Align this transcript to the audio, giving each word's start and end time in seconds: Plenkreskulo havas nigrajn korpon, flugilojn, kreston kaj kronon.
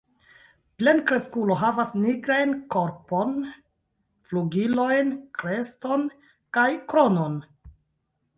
Plenkreskulo 0.83 1.57
havas 1.63 1.91
nigrajn 2.05 2.55
korpon, 2.75 3.35
flugilojn, 4.31 5.13
kreston 5.43 6.09
kaj 6.59 6.67
kronon. 6.95 7.39